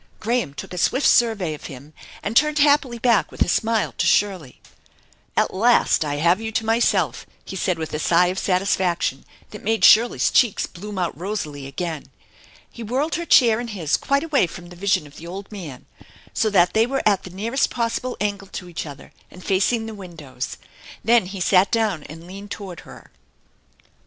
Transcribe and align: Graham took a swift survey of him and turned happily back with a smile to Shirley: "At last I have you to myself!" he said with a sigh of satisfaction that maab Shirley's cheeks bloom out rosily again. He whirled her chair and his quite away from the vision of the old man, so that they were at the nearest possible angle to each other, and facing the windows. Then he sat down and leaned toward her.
Graham 0.19 0.55
took 0.55 0.73
a 0.73 0.79
swift 0.79 1.05
survey 1.05 1.53
of 1.53 1.65
him 1.65 1.93
and 2.23 2.35
turned 2.35 2.57
happily 2.57 2.97
back 2.97 3.29
with 3.31 3.43
a 3.43 3.47
smile 3.47 3.91
to 3.99 4.07
Shirley: 4.07 4.59
"At 5.37 5.53
last 5.53 6.03
I 6.03 6.15
have 6.15 6.41
you 6.41 6.51
to 6.53 6.65
myself!" 6.65 7.27
he 7.45 7.55
said 7.55 7.77
with 7.77 7.93
a 7.93 7.99
sigh 7.99 8.25
of 8.33 8.39
satisfaction 8.39 9.25
that 9.51 9.63
maab 9.63 9.83
Shirley's 9.83 10.31
cheeks 10.31 10.65
bloom 10.65 10.97
out 10.97 11.15
rosily 11.15 11.67
again. 11.67 12.05
He 12.71 12.81
whirled 12.81 13.13
her 13.13 13.27
chair 13.27 13.59
and 13.59 13.69
his 13.69 13.95
quite 13.95 14.23
away 14.23 14.47
from 14.47 14.69
the 14.69 14.75
vision 14.75 15.05
of 15.05 15.17
the 15.17 15.27
old 15.27 15.51
man, 15.51 15.85
so 16.33 16.49
that 16.49 16.73
they 16.73 16.87
were 16.87 17.03
at 17.07 17.21
the 17.21 17.29
nearest 17.29 17.69
possible 17.69 18.17
angle 18.19 18.47
to 18.47 18.67
each 18.69 18.87
other, 18.87 19.11
and 19.29 19.43
facing 19.45 19.85
the 19.85 19.93
windows. 19.93 20.57
Then 21.03 21.27
he 21.27 21.39
sat 21.39 21.69
down 21.69 22.01
and 22.05 22.25
leaned 22.25 22.49
toward 22.49 22.79
her. 22.79 23.11